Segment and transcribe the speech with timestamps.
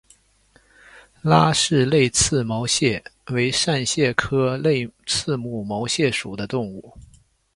[1.21, 6.93] 拉氏泪刺毛蟹为扇蟹科泪刺毛蟹属的动物。